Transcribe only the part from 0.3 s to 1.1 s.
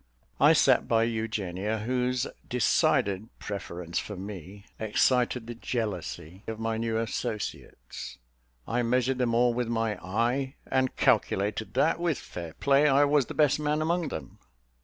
I sat by